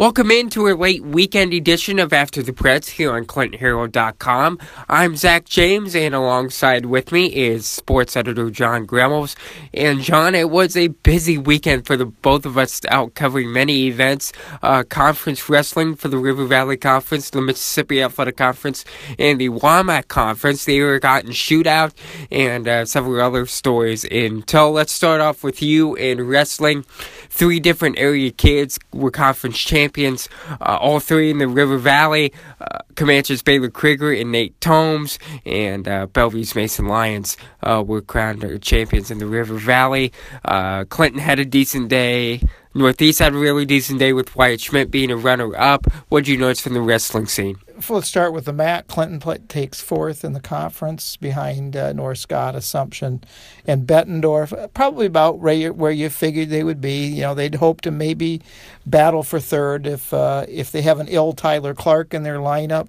Welcome 0.00 0.30
into 0.30 0.66
a 0.66 0.72
late 0.72 1.04
weekend 1.04 1.52
edition 1.52 1.98
of 1.98 2.14
After 2.14 2.42
the 2.42 2.54
Press 2.54 2.88
here 2.88 3.12
on 3.12 3.26
ClintonHerald.com. 3.26 4.58
I'm 4.88 5.14
Zach 5.14 5.44
James, 5.44 5.94
and 5.94 6.14
alongside 6.14 6.86
with 6.86 7.12
me 7.12 7.26
is 7.26 7.66
sports 7.66 8.16
editor 8.16 8.48
Jon 8.48 8.86
Gremmels. 8.86 9.36
And 9.74 10.00
Jon, 10.00 10.34
it 10.34 10.48
was 10.48 10.74
a 10.74 10.88
busy 10.88 11.36
weekend 11.36 11.86
for 11.86 11.98
the 11.98 12.06
both 12.06 12.46
of 12.46 12.56
us 12.56 12.80
out 12.88 13.14
covering 13.14 13.52
many 13.52 13.88
events: 13.88 14.32
uh, 14.62 14.84
conference 14.84 15.50
wrestling 15.50 15.96
for 15.96 16.08
the 16.08 16.16
River 16.16 16.46
Valley 16.46 16.78
Conference, 16.78 17.28
the 17.28 17.42
Mississippi 17.42 18.02
Athletic 18.02 18.38
Conference, 18.38 18.86
and 19.18 19.38
the 19.38 19.50
WAMAC 19.50 20.08
Conference, 20.08 20.64
the 20.64 20.76
Irrigatton 20.76 21.32
Shootout, 21.32 21.92
and 22.30 22.66
uh, 22.66 22.86
several 22.86 23.20
other 23.20 23.44
stories 23.44 24.04
in 24.04 24.44
tow. 24.44 24.70
Let's 24.70 24.92
start 24.92 25.20
off 25.20 25.44
with 25.44 25.60
you 25.60 25.94
in 25.96 26.26
wrestling. 26.26 26.86
Three 27.30 27.60
different 27.60 27.98
area 27.98 28.30
kids 28.30 28.78
were 28.92 29.10
conference 29.10 29.56
champions, 29.56 30.28
uh, 30.60 30.76
all 30.80 31.00
three 31.00 31.30
in 31.30 31.38
the 31.38 31.48
River 31.48 31.78
Valley. 31.78 32.32
Uh, 32.60 32.80
Camanche's 32.96 33.40
Baylor 33.40 33.70
Krieger 33.70 34.12
and 34.12 34.32
Nate 34.32 34.60
Tomes, 34.60 35.18
and 35.46 35.88
uh, 35.88 36.06
Bellevue's 36.06 36.54
Mason 36.54 36.86
Lions 36.86 37.36
uh, 37.62 37.82
were 37.86 38.02
crowned 38.02 38.44
champions 38.60 39.10
in 39.10 39.18
the 39.18 39.26
River 39.26 39.54
Valley. 39.54 40.12
Uh, 40.44 40.84
Clinton 40.84 41.20
had 41.20 41.38
a 41.38 41.44
decent 41.44 41.88
day. 41.88 42.42
Northeast 42.72 43.18
had 43.18 43.34
a 43.34 43.38
really 43.38 43.64
decent 43.64 43.98
day 43.98 44.12
with 44.12 44.36
Wyatt 44.36 44.60
Schmidt 44.60 44.92
being 44.92 45.10
a 45.10 45.16
runner 45.16 45.56
up. 45.56 45.86
What 46.08 46.24
did 46.24 46.28
you 46.28 46.36
notice 46.36 46.60
from 46.60 46.74
the 46.74 46.80
wrestling 46.80 47.26
scene? 47.26 47.56
let's 47.88 48.08
start 48.08 48.32
with 48.32 48.44
the 48.44 48.52
mat. 48.52 48.86
Clinton 48.88 49.46
takes 49.48 49.80
fourth 49.80 50.24
in 50.24 50.34
the 50.34 50.40
conference 50.40 51.16
behind 51.16 51.76
uh, 51.76 51.92
North 51.92 52.18
Scott, 52.18 52.54
Assumption, 52.54 53.24
and 53.66 53.86
Bettendorf. 53.86 54.72
Probably 54.74 55.06
about 55.06 55.38
where 55.38 55.54
you, 55.54 55.72
where 55.72 55.90
you 55.90 56.10
figured 56.10 56.50
they 56.50 56.62
would 56.62 56.80
be. 56.80 57.06
You 57.06 57.22
know, 57.22 57.34
they'd 57.34 57.54
hope 57.54 57.80
to 57.82 57.90
maybe 57.90 58.42
battle 58.84 59.22
for 59.22 59.40
third 59.40 59.86
if 59.86 60.12
uh, 60.12 60.44
if 60.48 60.70
they 60.70 60.82
have 60.82 61.00
an 61.00 61.08
ill 61.08 61.32
Tyler 61.32 61.74
Clark 61.74 62.12
in 62.12 62.22
their 62.22 62.38
lineup. 62.38 62.88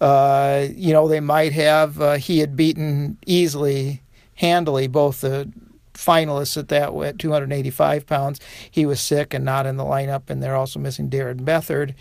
Uh, 0.00 0.66
you 0.74 0.92
know, 0.92 1.08
they 1.08 1.20
might 1.20 1.52
have. 1.52 2.00
Uh, 2.00 2.14
he 2.14 2.40
had 2.40 2.56
beaten 2.56 3.18
easily, 3.26 4.02
handily 4.34 4.86
both 4.88 5.20
the 5.20 5.50
finalists 5.98 6.56
at 6.56 6.68
that 6.68 6.94
at 6.94 7.18
285 7.18 8.06
pounds. 8.06 8.40
He 8.70 8.86
was 8.86 9.00
sick 9.00 9.34
and 9.34 9.44
not 9.44 9.66
in 9.66 9.76
the 9.76 9.84
lineup, 9.84 10.30
and 10.30 10.42
they're 10.42 10.56
also 10.56 10.78
missing 10.78 11.10
Darren 11.10 11.40
Bethard. 11.40 11.94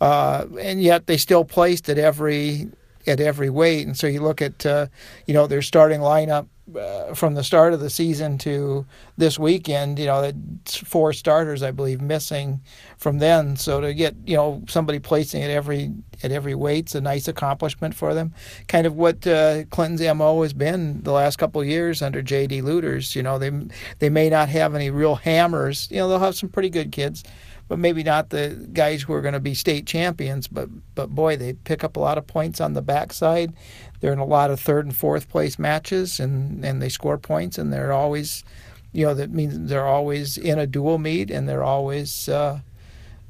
Uh, 0.00 0.46
and 0.58 0.82
yet 0.82 1.06
they 1.06 1.16
still 1.16 1.44
placed 1.44 1.88
at 1.88 1.98
every 1.98 2.68
at 3.06 3.20
every 3.20 3.50
weight. 3.50 3.86
And 3.86 3.96
so 3.96 4.06
you 4.06 4.20
look 4.20 4.40
at 4.40 4.64
uh, 4.64 4.86
you 5.26 5.34
know 5.34 5.46
their 5.46 5.62
starting 5.62 6.00
lineup 6.00 6.46
uh, 6.76 7.14
from 7.14 7.34
the 7.34 7.42
start 7.42 7.74
of 7.74 7.80
the 7.80 7.90
season 7.90 8.38
to 8.38 8.86
this 9.16 9.38
weekend. 9.38 9.98
You 9.98 10.06
know, 10.06 10.32
four 10.66 11.12
starters 11.12 11.62
I 11.62 11.70
believe 11.70 12.00
missing 12.00 12.60
from 12.96 13.18
then. 13.18 13.56
So 13.56 13.80
to 13.80 13.92
get 13.94 14.14
you 14.24 14.36
know 14.36 14.62
somebody 14.68 14.98
placing 14.98 15.42
at 15.42 15.50
every 15.50 15.92
at 16.22 16.32
every 16.32 16.54
weight's 16.54 16.94
a 16.94 17.00
nice 17.00 17.28
accomplishment 17.28 17.94
for 17.94 18.14
them. 18.14 18.32
Kind 18.68 18.86
of 18.86 18.94
what 18.96 19.26
uh, 19.26 19.64
Clinton's 19.64 20.02
mo 20.16 20.42
has 20.42 20.52
been 20.52 21.02
the 21.02 21.12
last 21.12 21.36
couple 21.36 21.64
years 21.64 22.02
under 22.02 22.22
J.D. 22.22 22.62
Lueders. 22.62 23.14
You 23.16 23.22
know, 23.22 23.38
they 23.38 23.50
they 23.98 24.08
may 24.08 24.30
not 24.30 24.48
have 24.48 24.74
any 24.74 24.90
real 24.90 25.16
hammers. 25.16 25.88
You 25.90 25.98
know, 25.98 26.08
they'll 26.08 26.20
have 26.20 26.36
some 26.36 26.48
pretty 26.48 26.70
good 26.70 26.92
kids 26.92 27.24
but 27.72 27.78
maybe 27.78 28.02
not 28.02 28.28
the 28.28 28.68
guys 28.74 29.00
who 29.00 29.14
are 29.14 29.22
going 29.22 29.32
to 29.32 29.40
be 29.40 29.54
state 29.54 29.86
champions. 29.86 30.46
But 30.46 30.68
but 30.94 31.08
boy, 31.08 31.38
they 31.38 31.54
pick 31.54 31.82
up 31.82 31.96
a 31.96 32.00
lot 32.00 32.18
of 32.18 32.26
points 32.26 32.60
on 32.60 32.74
the 32.74 32.82
backside. 32.82 33.54
They're 34.00 34.12
in 34.12 34.18
a 34.18 34.26
lot 34.26 34.50
of 34.50 34.60
third 34.60 34.84
and 34.84 34.94
fourth 34.94 35.30
place 35.30 35.58
matches, 35.58 36.20
and 36.20 36.62
and 36.66 36.82
they 36.82 36.90
score 36.90 37.16
points, 37.16 37.56
and 37.56 37.72
they're 37.72 37.94
always, 37.94 38.44
you 38.92 39.06
know, 39.06 39.14
that 39.14 39.30
means 39.30 39.70
they're 39.70 39.86
always 39.86 40.36
in 40.36 40.58
a 40.58 40.66
dual 40.66 40.98
meet, 40.98 41.30
and 41.30 41.48
they're 41.48 41.64
always. 41.64 42.28
Uh, 42.28 42.60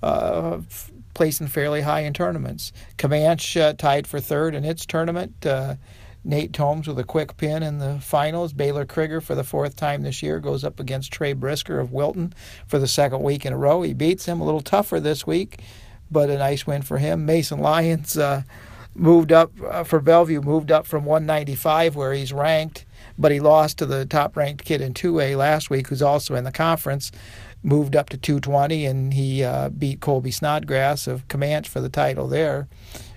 uh, 0.02 0.60
placing 1.14 1.46
fairly 1.46 1.82
high 1.82 2.00
in 2.00 2.12
tournaments. 2.12 2.72
Camanche 2.96 3.60
uh, 3.60 3.72
tied 3.74 4.08
for 4.08 4.18
third 4.18 4.52
in 4.56 4.64
its 4.64 4.84
tournament. 4.84 5.46
Uh, 5.46 5.76
Nate 6.24 6.52
Tomes 6.52 6.86
with 6.86 6.98
a 6.98 7.04
quick 7.04 7.36
pin 7.36 7.62
in 7.62 7.78
the 7.78 7.98
finals. 8.00 8.52
Baylor 8.52 8.84
Krieger 8.84 9.20
for 9.20 9.34
the 9.34 9.44
fourth 9.44 9.74
time 9.74 10.02
this 10.02 10.22
year 10.22 10.38
goes 10.38 10.62
up 10.62 10.78
against 10.78 11.12
Trey 11.12 11.32
Brisker 11.32 11.80
of 11.80 11.92
Wilton 11.92 12.32
for 12.66 12.78
the 12.78 12.86
second 12.86 13.22
week 13.22 13.44
in 13.44 13.52
a 13.52 13.56
row. 13.56 13.82
He 13.82 13.92
beats 13.92 14.26
him 14.26 14.40
a 14.40 14.44
little 14.44 14.60
tougher 14.60 15.00
this 15.00 15.26
week, 15.26 15.60
but 16.10 16.30
a 16.30 16.38
nice 16.38 16.66
win 16.66 16.82
for 16.82 16.98
him. 16.98 17.26
Mason 17.26 17.58
Lyons 17.58 18.16
uh, 18.16 18.42
moved 18.94 19.32
up 19.32 19.52
uh, 19.68 19.82
for 19.82 20.00
Bellevue, 20.00 20.40
moved 20.40 20.70
up 20.70 20.86
from 20.86 21.04
195 21.04 21.96
where 21.96 22.12
he's 22.12 22.32
ranked, 22.32 22.84
but 23.18 23.32
he 23.32 23.40
lost 23.40 23.78
to 23.78 23.86
the 23.86 24.06
top 24.06 24.36
ranked 24.36 24.64
kid 24.64 24.80
in 24.80 24.94
2A 24.94 25.36
last 25.36 25.70
week 25.70 25.88
who's 25.88 26.02
also 26.02 26.34
in 26.34 26.44
the 26.44 26.52
conference. 26.52 27.10
Moved 27.64 27.94
up 27.94 28.08
to 28.10 28.16
220 28.16 28.86
and 28.86 29.14
he 29.14 29.44
uh, 29.44 29.68
beat 29.70 30.00
Colby 30.00 30.32
Snodgrass 30.32 31.06
of 31.06 31.26
Camanche 31.28 31.68
for 31.68 31.80
the 31.80 31.88
title 31.88 32.26
there. 32.26 32.68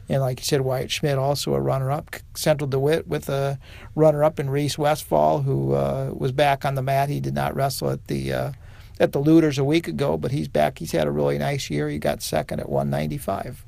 And 0.07 0.21
like 0.21 0.39
you 0.39 0.45
said, 0.45 0.61
Wyatt 0.61 0.91
Schmidt 0.91 1.17
also 1.17 1.53
a 1.53 1.59
runner-up. 1.59 2.15
Central 2.35 2.67
DeWitt 2.67 3.07
with 3.07 3.27
a 3.29 3.59
runner-up 3.95 4.39
in 4.39 4.49
Reese 4.49 4.77
Westfall, 4.77 5.41
who 5.41 5.73
uh, 5.73 6.11
was 6.13 6.31
back 6.31 6.63
on 6.63 6.75
the 6.75 6.83
mat. 6.83 7.09
He 7.09 7.19
did 7.19 7.33
not 7.33 7.55
wrestle 7.55 7.89
at 7.89 8.07
the 8.07 8.31
uh, 8.31 8.51
at 8.99 9.11
the 9.11 9.21
Lueders 9.21 9.59
a 9.59 9.63
week 9.63 9.87
ago, 9.87 10.17
but 10.17 10.31
he's 10.31 10.47
back. 10.47 10.79
He's 10.79 10.91
had 10.91 11.07
a 11.07 11.11
really 11.11 11.37
nice 11.37 11.69
year. 11.69 11.89
He 11.89 11.99
got 11.99 12.21
second 12.21 12.59
at 12.59 12.69
195 12.69 13.65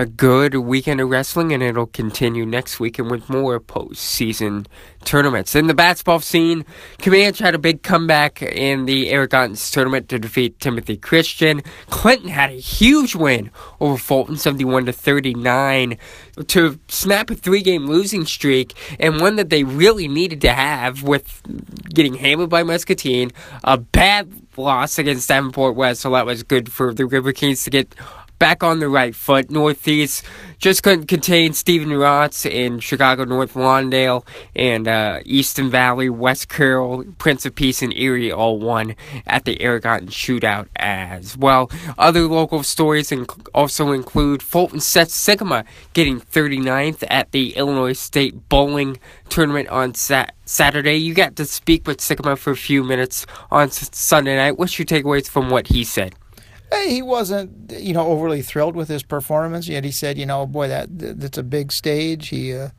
a 0.00 0.06
good 0.06 0.54
weekend 0.54 0.98
of 0.98 1.10
wrestling, 1.10 1.52
and 1.52 1.62
it'll 1.62 1.84
continue 1.84 2.46
next 2.46 2.80
weekend 2.80 3.10
with 3.10 3.28
more 3.28 3.60
postseason 3.60 4.66
tournaments. 5.04 5.54
In 5.54 5.66
the 5.66 5.74
basketball 5.74 6.20
scene, 6.20 6.64
Camanche 6.98 7.38
had 7.38 7.54
a 7.54 7.58
big 7.58 7.82
comeback 7.82 8.40
in 8.40 8.86
the 8.86 9.10
Irrigattons 9.10 9.70
tournament 9.70 10.08
to 10.08 10.18
defeat 10.18 10.58
Timothy 10.58 10.96
Christian. 10.96 11.60
Clinton 11.90 12.30
had 12.30 12.48
a 12.48 12.54
huge 12.54 13.14
win 13.14 13.50
over 13.78 13.98
Fulton, 13.98 14.38
71 14.38 14.86
to 14.86 14.92
39, 14.92 15.98
to 16.46 16.78
snap 16.88 17.28
a 17.28 17.34
three-game 17.34 17.86
losing 17.86 18.24
streak, 18.24 18.72
and 18.98 19.20
one 19.20 19.36
that 19.36 19.50
they 19.50 19.64
really 19.64 20.08
needed 20.08 20.40
to 20.40 20.52
have 20.52 21.02
with 21.02 21.42
getting 21.92 22.14
hammered 22.14 22.48
by 22.48 22.62
Muscatine, 22.62 23.32
a 23.64 23.76
bad 23.76 24.32
loss 24.56 24.98
against 24.98 25.28
Davenport 25.28 25.74
West, 25.76 26.00
so 26.00 26.10
that 26.10 26.26
was 26.26 26.42
good 26.42 26.72
for 26.72 26.94
the 26.94 27.04
River 27.06 27.32
Kings 27.32 27.64
to 27.64 27.70
get 27.70 27.94
back 28.40 28.64
on 28.64 28.80
the 28.80 28.88
right 28.88 29.14
foot. 29.14 29.50
Northeast 29.50 30.24
just 30.58 30.82
couldn't 30.82 31.06
contain 31.06 31.52
Stephen 31.52 31.90
Rotz 31.90 32.50
in 32.50 32.80
Chicago 32.80 33.24
North 33.24 33.54
Lawndale 33.54 34.26
and 34.56 34.88
uh, 34.88 35.20
Easton 35.24 35.70
Valley, 35.70 36.08
West 36.08 36.48
Carroll, 36.48 37.04
Prince 37.18 37.46
of 37.46 37.54
Peace, 37.54 37.82
and 37.82 37.96
Erie 37.96 38.32
all 38.32 38.58
won 38.58 38.96
at 39.26 39.44
the 39.44 39.62
Irrigatton 39.62 40.08
Shootout 40.08 40.66
as 40.74 41.36
well. 41.36 41.70
Other 41.98 42.22
local 42.22 42.62
stories 42.62 43.10
inc- 43.10 43.46
also 43.54 43.92
include 43.92 44.42
Fulton 44.42 44.80
Seth 44.80 45.10
Sikkema 45.10 45.64
getting 45.92 46.18
39th 46.18 47.04
at 47.08 47.30
the 47.32 47.54
Illinois 47.56 47.92
State 47.92 48.48
Bowling 48.48 48.98
Tournament 49.28 49.68
on 49.68 49.94
Sat- 49.94 50.34
Saturday. 50.46 50.96
You 50.96 51.12
got 51.12 51.36
to 51.36 51.44
speak 51.44 51.86
with 51.86 51.98
Sikkema 51.98 52.38
for 52.38 52.52
a 52.52 52.56
few 52.56 52.82
minutes 52.82 53.26
on 53.50 53.70
Sunday 53.70 54.36
night. 54.36 54.58
What's 54.58 54.78
your 54.78 54.86
takeaways 54.86 55.28
from 55.28 55.50
what 55.50 55.68
he 55.68 55.84
said? 55.84 56.14
He 56.86 57.02
wasn't, 57.02 57.72
you 57.72 57.92
know, 57.92 58.06
overly 58.06 58.42
thrilled 58.42 58.76
with 58.76 58.88
his 58.88 59.02
performance. 59.02 59.68
Yet 59.68 59.84
he 59.84 59.90
said, 59.90 60.18
you 60.18 60.26
know, 60.26 60.46
boy, 60.46 60.68
that 60.68 60.88
that's 60.90 61.38
a 61.38 61.42
big 61.42 61.72
stage. 61.72 62.28
He, 62.28 62.54
uh, 62.54 62.70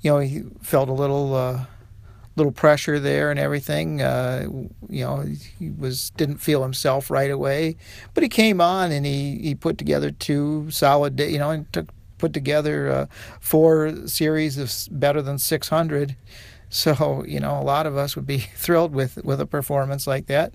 you 0.00 0.10
know, 0.10 0.18
he 0.18 0.42
felt 0.62 0.88
a 0.88 0.92
little, 0.92 1.34
uh, 1.34 1.66
little 2.36 2.52
pressure 2.52 2.98
there 2.98 3.30
and 3.30 3.38
everything. 3.38 4.02
Uh, 4.02 4.46
you 4.88 5.04
know, 5.04 5.24
he 5.58 5.70
was 5.70 6.10
didn't 6.10 6.38
feel 6.38 6.62
himself 6.62 7.10
right 7.10 7.30
away, 7.30 7.76
but 8.12 8.22
he 8.22 8.28
came 8.28 8.60
on 8.60 8.90
and 8.90 9.06
he 9.06 9.38
he 9.38 9.54
put 9.54 9.78
together 9.78 10.10
two 10.10 10.70
solid, 10.70 11.18
you 11.20 11.38
know, 11.38 11.50
and 11.50 11.72
took 11.72 11.86
put 12.18 12.32
together 12.32 12.88
uh, 12.88 13.06
four 13.40 14.06
series 14.06 14.58
of 14.58 14.72
better 14.98 15.22
than 15.22 15.38
six 15.38 15.68
hundred. 15.68 16.16
So 16.74 17.24
you 17.26 17.38
know, 17.38 17.56
a 17.58 17.62
lot 17.62 17.86
of 17.86 17.96
us 17.96 18.16
would 18.16 18.26
be 18.26 18.38
thrilled 18.56 18.92
with 18.92 19.24
with 19.24 19.40
a 19.40 19.46
performance 19.46 20.06
like 20.06 20.26
that. 20.26 20.54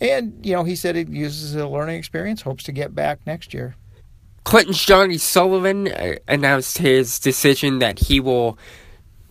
And 0.00 0.44
you 0.44 0.52
know, 0.52 0.64
he 0.64 0.74
said 0.74 0.96
he 0.96 1.04
uses 1.04 1.54
a 1.54 1.68
learning 1.68 1.96
experience, 1.96 2.42
hopes 2.42 2.64
to 2.64 2.72
get 2.72 2.94
back 2.94 3.20
next 3.26 3.54
year. 3.54 3.76
Clinton's 4.44 4.84
Johnny 4.84 5.18
Sullivan 5.18 5.88
uh, 5.88 6.14
announced 6.26 6.78
his 6.78 7.18
decision 7.18 7.78
that 7.78 7.98
he 8.00 8.18
will 8.18 8.58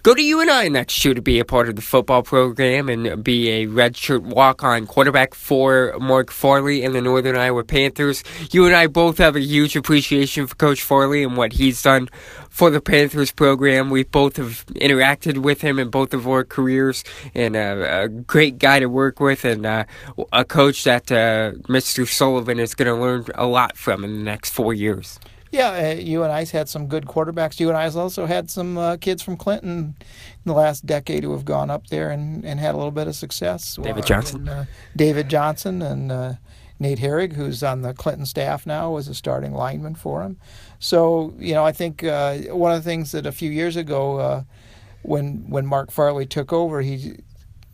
Go 0.10 0.16
to 0.16 0.24
UNI 0.24 0.70
next 0.70 1.06
year 1.06 1.14
to 1.14 1.22
be 1.22 1.38
a 1.38 1.46
part 1.46 1.70
of 1.70 1.76
the 1.76 1.84
football 1.84 2.24
program 2.24 2.90
and 2.90 3.24
be 3.24 3.48
a 3.50 3.68
redshirt 3.68 4.22
walk-on 4.22 4.88
quarterback 4.88 5.36
for 5.36 5.96
Mark 6.00 6.32
Farley 6.32 6.84
and 6.84 6.96
the 6.96 7.02
Northern 7.02 7.38
Iowa 7.38 7.64
Panthers. 7.64 8.24
You 8.50 8.66
and 8.66 8.76
I 8.76 8.88
both 8.88 9.20
have 9.20 9.36
a 9.36 9.40
huge 9.40 9.76
appreciation 9.76 10.48
for 10.48 10.56
Coach 10.56 10.82
Farley 10.82 11.22
and 11.22 11.38
what 11.38 11.54
he's 11.54 11.84
done 11.84 12.10
for 12.50 12.72
the 12.72 12.82
Panthers 12.82 13.32
program. 13.32 13.92
We 13.92 14.04
both 14.04 14.38
have 14.38 14.66
interacted 14.70 15.44
with 15.44 15.62
him 15.62 15.78
in 15.78 15.92
both 15.92 16.16
of 16.16 16.28
our 16.28 16.44
careers, 16.44 17.04
and 17.36 17.56
a 17.56 18.08
great 18.08 18.58
guy 18.58 18.80
to 18.80 18.88
work 18.88 19.20
with, 19.20 19.46
and 19.46 19.64
uh, 19.64 19.84
a 20.34 20.44
coach 20.44 20.86
that 20.86 21.12
uh, 21.12 21.52
Mr. 21.68 22.08
Sullivan 22.08 22.58
is 22.58 22.74
going 22.74 22.88
to 22.88 23.00
learn 23.00 23.26
a 23.36 23.46
lot 23.46 23.78
from 23.78 24.04
in 24.04 24.16
the 24.16 24.24
next 24.24 24.56
four 24.56 24.74
years. 24.74 25.20
Yeah, 25.52 25.70
uh, 25.70 26.00
UNI's 26.00 26.52
had 26.52 26.70
some 26.70 26.88
good 26.88 27.06
quarterbacks. 27.06 27.60
UNI's 27.60 27.96
also 27.96 28.26
had 28.28 28.52
some 28.52 28.78
uh, 28.78 28.98
kids 28.98 29.24
from 29.24 29.36
Clinton 29.36 29.96
in 30.00 30.44
the 30.46 30.54
last 30.54 30.86
decade 30.86 31.24
who 31.24 31.32
have 31.32 31.46
gone 31.46 31.72
up 31.72 31.88
there 31.88 32.12
and, 32.12 32.46
and 32.46 32.60
had 32.60 32.76
a 32.76 32.78
little 32.78 32.92
bit 32.92 33.08
of 33.08 33.16
success. 33.16 33.78
David 33.82 34.06
Johnson. 34.06 34.42
And, 34.42 34.50
uh, 34.50 34.66
David 34.96 35.28
Johnson 35.28 35.82
and 35.82 36.12
uh, 36.12 36.34
Nate 36.80 37.00
Herrig, 37.00 37.34
who's 37.34 37.64
on 37.64 37.82
the 37.82 37.94
Clinton 37.94 38.26
staff 38.26 38.66
now, 38.68 38.92
was 38.92 39.08
a 39.08 39.16
starting 39.16 39.54
lineman 39.54 39.96
for 39.96 40.22
him. 40.22 40.38
So 40.78 41.34
you 41.40 41.54
know, 41.54 41.66
I 41.66 41.72
think 41.72 42.04
uh, 42.04 42.38
one 42.50 42.72
of 42.72 42.84
the 42.84 42.90
things 42.90 43.12
that 43.12 43.26
a 43.26 43.32
few 43.32 43.50
years 43.50 43.76
ago, 43.76 44.20
uh, 44.20 44.44
when 45.02 45.50
when 45.50 45.66
Mark 45.66 45.92
Farley 45.92 46.26
took 46.26 46.54
over, 46.54 46.82
he 46.82 47.18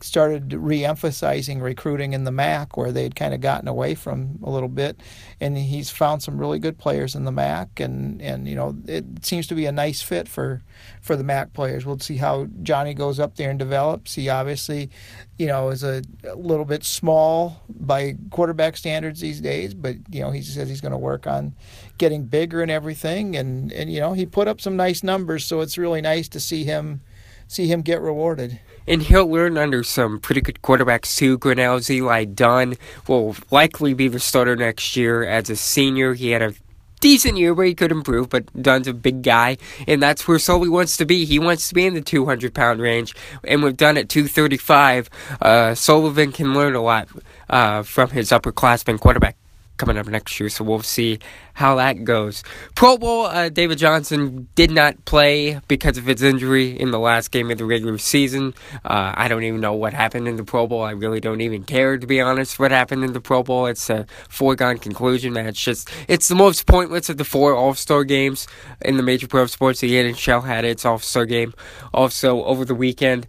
started 0.00 0.52
re-emphasizing 0.52 1.60
recruiting 1.60 2.12
in 2.12 2.24
the 2.24 2.30
MAC, 2.30 2.76
where 2.76 2.92
they 2.92 3.02
had 3.02 3.16
kind 3.16 3.32
of 3.32 3.40
gotten 3.40 3.66
away 3.66 3.94
from 3.94 4.38
a 4.42 4.50
little 4.50 4.68
bit, 4.68 5.00
and 5.40 5.56
he's 5.56 5.90
found 5.90 6.22
some 6.22 6.38
really 6.38 6.58
good 6.58 6.78
players 6.78 7.14
in 7.14 7.24
the 7.24 7.32
MAC, 7.32 7.80
and 7.80 8.20
and 8.20 8.46
you 8.46 8.54
know 8.54 8.76
it 8.86 9.24
seems 9.24 9.46
to 9.46 9.54
be 9.54 9.66
a 9.66 9.72
nice 9.72 10.02
fit 10.02 10.28
for 10.28 10.62
for 11.00 11.16
the 11.16 11.24
MAC 11.24 11.52
players. 11.52 11.86
We'll 11.86 11.98
see 11.98 12.18
how 12.18 12.46
Johnny 12.62 12.92
goes 12.92 13.18
up 13.18 13.36
there 13.36 13.50
and 13.50 13.58
develops. 13.58 14.14
He 14.14 14.28
obviously, 14.28 14.90
you 15.38 15.46
know, 15.46 15.70
is 15.70 15.82
a, 15.82 16.02
a 16.24 16.34
little 16.34 16.66
bit 16.66 16.84
small 16.84 17.62
by 17.68 18.16
quarterback 18.30 18.76
standards 18.76 19.20
these 19.20 19.40
days, 19.40 19.72
but 19.72 19.96
you 20.10 20.20
know 20.20 20.30
he 20.30 20.42
says 20.42 20.68
he's 20.68 20.82
going 20.82 20.92
to 20.92 20.98
work 20.98 21.26
on 21.26 21.54
getting 21.98 22.24
bigger 22.24 22.60
and 22.60 22.70
everything, 22.70 23.34
and 23.34 23.72
and 23.72 23.90
you 23.90 24.00
know 24.00 24.12
he 24.12 24.26
put 24.26 24.46
up 24.46 24.60
some 24.60 24.76
nice 24.76 25.02
numbers, 25.02 25.44
so 25.44 25.60
it's 25.60 25.78
really 25.78 26.02
nice 26.02 26.28
to 26.28 26.40
see 26.40 26.64
him 26.64 27.00
see 27.48 27.66
him 27.66 27.82
get 27.82 28.00
rewarded. 28.00 28.60
And 28.86 29.02
he'll 29.02 29.26
learn 29.26 29.58
under 29.58 29.82
some 29.82 30.20
pretty 30.20 30.40
good 30.40 30.62
quarterbacks 30.62 31.16
too. 31.16 31.38
Grinnell's 31.38 31.90
Eli 31.90 32.24
Dunn 32.24 32.76
will 33.08 33.36
likely 33.50 33.94
be 33.94 34.08
the 34.08 34.20
starter 34.20 34.54
next 34.54 34.96
year 34.96 35.24
as 35.24 35.50
a 35.50 35.56
senior. 35.56 36.14
He 36.14 36.30
had 36.30 36.42
a 36.42 36.54
decent 37.00 37.36
year 37.36 37.52
where 37.52 37.66
he 37.66 37.74
could 37.74 37.92
improve, 37.92 38.28
but 38.28 38.46
Dunn's 38.60 38.88
a 38.88 38.94
big 38.94 39.22
guy, 39.22 39.58
and 39.86 40.02
that's 40.02 40.26
where 40.26 40.38
Sully 40.38 40.68
wants 40.68 40.96
to 40.96 41.04
be. 41.04 41.24
He 41.24 41.38
wants 41.38 41.68
to 41.68 41.74
be 41.74 41.86
in 41.86 41.94
the 41.94 42.00
200 42.00 42.54
pound 42.54 42.80
range, 42.80 43.14
and 43.44 43.62
we've 43.62 43.76
done 43.76 43.96
at 43.96 44.08
235. 44.08 45.10
Uh, 45.40 45.74
Sullivan 45.74 46.32
can 46.32 46.54
learn 46.54 46.74
a 46.74 46.82
lot 46.82 47.08
uh, 47.50 47.82
from 47.82 48.10
his 48.10 48.30
upperclassman 48.30 49.00
quarterback 49.00 49.36
coming 49.76 49.98
up 49.98 50.06
next 50.06 50.38
year, 50.40 50.48
so 50.48 50.64
we'll 50.64 50.82
see 50.82 51.18
how 51.54 51.76
that 51.76 52.04
goes. 52.04 52.42
Pro 52.74 52.98
Bowl, 52.98 53.26
uh, 53.26 53.48
David 53.48 53.78
Johnson 53.78 54.48
did 54.54 54.70
not 54.70 55.04
play 55.04 55.60
because 55.68 55.96
of 55.96 56.04
his 56.04 56.22
injury 56.22 56.78
in 56.78 56.90
the 56.90 56.98
last 56.98 57.30
game 57.30 57.50
of 57.50 57.58
the 57.58 57.64
regular 57.64 57.98
season. 57.98 58.54
Uh, 58.84 59.12
I 59.16 59.28
don't 59.28 59.42
even 59.42 59.60
know 59.60 59.72
what 59.72 59.92
happened 59.92 60.28
in 60.28 60.36
the 60.36 60.44
Pro 60.44 60.66
Bowl. 60.66 60.82
I 60.82 60.90
really 60.90 61.20
don't 61.20 61.40
even 61.40 61.64
care, 61.64 61.96
to 61.98 62.06
be 62.06 62.20
honest, 62.20 62.58
what 62.58 62.70
happened 62.70 63.04
in 63.04 63.12
the 63.12 63.20
Pro 63.20 63.42
Bowl. 63.42 63.66
It's 63.66 63.88
a 63.88 64.06
foregone 64.28 64.78
conclusion 64.78 65.34
that 65.34 65.46
it's 65.46 65.62
just, 65.62 65.90
it's 66.08 66.28
the 66.28 66.34
most 66.34 66.66
pointless 66.66 67.08
of 67.08 67.16
the 67.16 67.24
four 67.24 67.54
All 67.54 67.74
Star 67.74 68.04
games 68.04 68.46
in 68.82 68.96
the 68.96 69.02
major 69.02 69.26
pro 69.26 69.46
sports. 69.46 69.80
The 69.80 69.92
NHL 69.92 70.44
had 70.44 70.64
its 70.64 70.84
All 70.84 70.98
Star 70.98 71.26
game 71.26 71.54
also 71.94 72.44
over 72.44 72.64
the 72.64 72.74
weekend. 72.74 73.26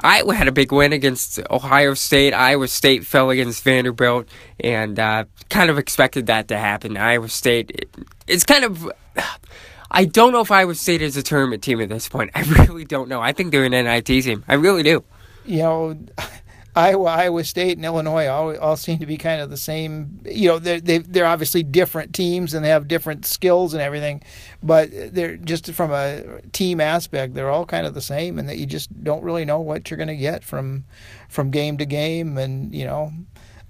Iowa 0.00 0.34
had 0.34 0.48
a 0.48 0.52
big 0.52 0.72
win 0.72 0.92
against 0.92 1.40
Ohio 1.50 1.94
State. 1.94 2.32
Iowa 2.32 2.68
State 2.68 3.06
fell 3.06 3.30
against 3.30 3.62
Vanderbilt, 3.62 4.28
and 4.58 4.98
uh, 4.98 5.24
kind 5.48 5.70
of 5.70 5.78
expected 5.78 6.26
that 6.26 6.48
to 6.48 6.58
happen. 6.58 6.96
Iowa 6.96 7.28
State, 7.28 7.70
it, 7.70 7.88
it's 8.26 8.44
kind 8.44 8.64
of. 8.64 8.90
I 9.94 10.06
don't 10.06 10.32
know 10.32 10.40
if 10.40 10.50
Iowa 10.50 10.74
State 10.74 11.02
is 11.02 11.18
a 11.18 11.22
tournament 11.22 11.62
team 11.62 11.78
at 11.82 11.90
this 11.90 12.08
point. 12.08 12.30
I 12.34 12.40
really 12.64 12.86
don't 12.86 13.10
know. 13.10 13.20
I 13.20 13.32
think 13.32 13.52
they're 13.52 13.64
an 13.64 13.72
NIT 13.72 14.06
team. 14.06 14.42
I 14.48 14.54
really 14.54 14.82
do. 14.82 15.04
You 15.44 15.58
know, 15.58 15.98
Iowa, 16.74 17.10
Iowa 17.10 17.44
State, 17.44 17.76
and 17.76 17.84
Illinois 17.84 18.28
all, 18.28 18.56
all 18.58 18.76
seem 18.76 18.98
to 18.98 19.06
be 19.06 19.18
kind 19.18 19.42
of 19.42 19.50
the 19.50 19.58
same. 19.58 20.20
You 20.24 20.48
know, 20.48 20.58
they're 20.58 20.80
they, 20.80 20.98
they're 20.98 21.26
obviously 21.26 21.62
different 21.62 22.14
teams 22.14 22.54
and 22.54 22.64
they 22.64 22.70
have 22.70 22.88
different 22.88 23.26
skills 23.26 23.74
and 23.74 23.82
everything, 23.82 24.22
but 24.62 24.88
they're 24.90 25.36
just 25.36 25.70
from 25.72 25.90
a 25.92 26.40
team 26.52 26.80
aspect, 26.80 27.34
they're 27.34 27.50
all 27.50 27.66
kind 27.66 27.86
of 27.86 27.92
the 27.92 28.00
same, 28.00 28.38
and 28.38 28.48
that 28.48 28.56
you 28.56 28.64
just 28.64 29.04
don't 29.04 29.22
really 29.22 29.44
know 29.44 29.60
what 29.60 29.90
you're 29.90 29.98
going 29.98 30.08
to 30.08 30.16
get 30.16 30.44
from 30.44 30.84
from 31.28 31.50
game 31.50 31.76
to 31.76 31.84
game. 31.84 32.38
And 32.38 32.74
you 32.74 32.86
know, 32.86 33.12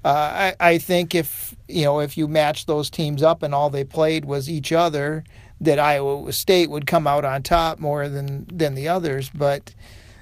uh, 0.04 0.08
I 0.08 0.54
I 0.60 0.78
think 0.78 1.12
if 1.12 1.56
you 1.69 1.84
know 1.84 1.99
if 1.99 2.16
you 2.16 2.28
match 2.28 2.66
those 2.66 2.88
teams 2.88 3.20
up 3.20 3.43
and 3.43 3.52
all 3.52 3.69
they 3.69 3.84
played 3.84 4.25
was 4.26 4.49
each 4.49 4.70
other, 4.70 5.25
that 5.60 5.81
Iowa 5.81 6.32
State 6.32 6.70
would 6.70 6.87
come 6.87 7.08
out 7.08 7.25
on 7.25 7.43
top 7.43 7.81
more 7.81 8.08
than 8.08 8.46
than 8.46 8.76
the 8.76 8.87
others, 8.87 9.28
but 9.28 9.75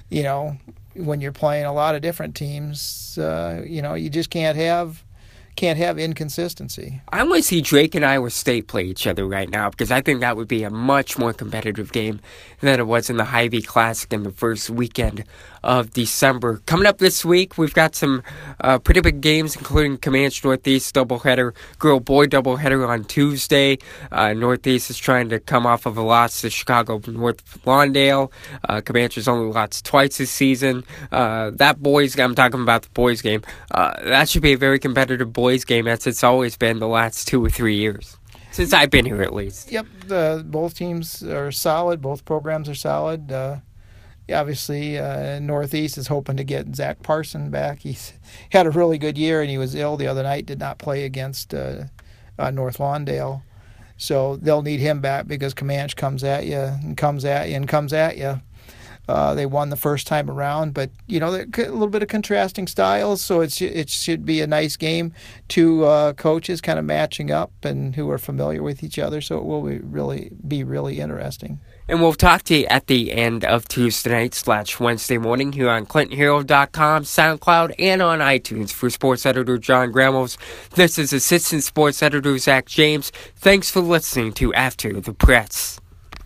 you 0.09 0.23
know 0.23 0.57
when 0.95 1.21
you're 1.21 1.31
playing 1.31 1.65
a 1.65 1.73
lot 1.73 1.95
of 1.95 2.01
different 2.01 2.35
teams, 2.35 3.17
uh, 3.17 3.63
you 3.65 3.81
know, 3.81 3.93
you 3.93 4.09
just 4.09 4.29
can't 4.29 4.57
have 4.57 5.03
can't 5.55 5.77
have 5.77 5.99
inconsistency. 5.99 7.01
I 7.09 7.23
want 7.23 7.37
to 7.37 7.43
see 7.43 7.61
Drake 7.61 7.95
and 7.95 8.05
Iowa 8.05 8.29
State 8.29 8.67
play 8.67 8.83
each 8.83 9.05
other 9.05 9.27
right 9.27 9.49
now 9.49 9.69
because 9.69 9.91
I 9.91 10.01
think 10.01 10.21
that 10.21 10.37
would 10.37 10.47
be 10.47 10.63
a 10.63 10.69
much 10.69 11.17
more 11.17 11.33
competitive 11.33 11.91
game 11.91 12.19
than 12.61 12.79
it 12.79 12.87
was 12.87 13.09
in 13.09 13.17
the 13.17 13.25
Hy-Vee 13.25 13.61
Classic 13.61 14.11
in 14.13 14.23
the 14.23 14.31
first 14.31 14.69
weekend 14.69 15.23
of 15.63 15.91
December. 15.93 16.61
Coming 16.65 16.87
up 16.87 16.97
this 16.97 17.23
week, 17.23 17.57
we've 17.57 17.73
got 17.73 17.95
some 17.95 18.23
uh, 18.61 18.79
pretty 18.79 19.01
big 19.01 19.21
games, 19.21 19.55
including 19.55 19.97
Camanche 19.97 20.43
Northeast 20.43 20.95
doubleheader, 20.95 21.53
girl 21.77 21.99
boy 21.99 22.25
doubleheader 22.25 22.87
on 22.87 23.03
Tuesday. 23.03 23.77
Uh, 24.11 24.33
Northeast 24.33 24.89
is 24.89 24.97
trying 24.97 25.29
to 25.29 25.39
come 25.39 25.67
off 25.67 25.85
of 25.85 25.97
a 25.97 26.01
loss 26.01 26.41
to 26.41 26.49
Chicago 26.49 26.99
North 27.07 27.63
Lawndale. 27.65 28.31
Uh, 28.67 28.81
Camanche's 28.81 29.27
only 29.27 29.51
lost 29.53 29.85
twice 29.85 30.17
this 30.17 30.31
season. 30.31 30.83
Uh, 31.11 31.51
that 31.55 31.81
boys, 31.81 32.17
I'm 32.17 32.35
talking 32.35 32.61
about 32.61 32.83
the 32.83 32.89
boys 32.89 33.21
game. 33.21 33.41
Uh, 33.69 33.93
that 34.03 34.29
should 34.29 34.41
be 34.41 34.53
a 34.53 34.57
very 34.57 34.79
competitive 34.79 35.31
boys 35.31 35.50
game, 35.65 35.87
as 35.87 36.07
it's 36.07 36.23
always 36.23 36.57
been 36.57 36.79
the 36.79 36.87
last 36.87 37.27
two 37.27 37.43
or 37.43 37.49
three 37.49 37.75
years 37.75 38.17
since 38.51 38.73
I've 38.73 38.89
been 38.89 39.05
here 39.05 39.21
at 39.21 39.33
least. 39.33 39.71
Yep, 39.71 39.85
the, 40.07 40.43
both 40.45 40.75
teams 40.75 41.23
are 41.23 41.51
solid. 41.51 42.01
Both 42.01 42.25
programs 42.25 42.69
are 42.69 42.75
solid. 42.75 43.31
Uh, 43.31 43.57
obviously, 44.31 44.99
uh, 44.99 45.39
Northeast 45.39 45.97
is 45.97 46.07
hoping 46.07 46.37
to 46.37 46.43
get 46.43 46.75
Zach 46.75 47.01
Parson 47.01 47.49
back. 47.49 47.79
He's 47.79 48.13
had 48.51 48.67
a 48.67 48.71
really 48.71 48.97
good 48.97 49.17
year, 49.17 49.41
and 49.41 49.49
he 49.49 49.57
was 49.57 49.73
ill 49.73 49.97
the 49.97 50.07
other 50.07 50.23
night. 50.23 50.45
Did 50.45 50.59
not 50.59 50.77
play 50.77 51.05
against 51.05 51.53
uh, 51.53 51.85
uh 52.37 52.51
North 52.51 52.77
Lawndale, 52.77 53.41
so 53.97 54.35
they'll 54.35 54.61
need 54.61 54.79
him 54.79 55.01
back 55.01 55.27
because 55.27 55.53
Camanche 55.53 55.95
comes 55.95 56.23
at 56.23 56.45
you 56.45 56.59
and 56.59 56.97
comes 56.97 57.25
at 57.25 57.49
you 57.49 57.55
and 57.55 57.67
comes 57.67 57.93
at 57.93 58.17
you. 58.17 58.41
Uh, 59.11 59.35
they 59.35 59.45
won 59.45 59.69
the 59.69 59.75
first 59.75 60.07
time 60.07 60.29
around, 60.29 60.73
but 60.73 60.89
you 61.05 61.19
know 61.19 61.35
a 61.35 61.43
little 61.43 61.89
bit 61.89 62.01
of 62.01 62.07
contrasting 62.07 62.65
styles, 62.65 63.21
so 63.21 63.41
it's 63.41 63.61
it 63.61 63.89
should 63.89 64.25
be 64.25 64.39
a 64.39 64.47
nice 64.47 64.77
game. 64.77 65.11
Two 65.49 65.83
uh, 65.83 66.13
coaches 66.13 66.61
kind 66.61 66.79
of 66.79 66.85
matching 66.85 67.29
up 67.29 67.51
and 67.65 67.93
who 67.95 68.09
are 68.09 68.17
familiar 68.17 68.63
with 68.63 68.85
each 68.85 68.97
other, 68.97 69.19
so 69.19 69.37
it 69.37 69.43
will 69.43 69.63
be 69.63 69.79
really 69.79 70.31
be 70.47 70.63
really 70.63 71.01
interesting. 71.01 71.59
And 71.89 71.99
we'll 71.99 72.13
talk 72.13 72.43
to 72.43 72.55
you 72.55 72.65
at 72.67 72.87
the 72.87 73.11
end 73.11 73.43
of 73.43 73.67
Tuesday 73.67 74.11
night 74.11 74.33
slash 74.33 74.79
Wednesday 74.79 75.17
morning 75.17 75.51
here 75.51 75.69
on 75.69 75.85
ClintonHerald.com, 75.85 77.03
SoundCloud, 77.03 77.75
and 77.77 78.01
on 78.01 78.19
iTunes. 78.19 78.71
For 78.71 78.89
sports 78.89 79.25
editor 79.25 79.57
Jon 79.57 79.91
Gremmels, 79.91 80.37
this 80.75 80.97
is 80.97 81.11
assistant 81.11 81.65
sports 81.65 82.01
editor 82.01 82.37
Zach 82.37 82.65
James. 82.65 83.11
Thanks 83.35 83.69
for 83.69 83.81
listening 83.81 84.31
to 84.33 84.53
After 84.53 85.01
the 85.01 85.13
Press. 85.13 85.81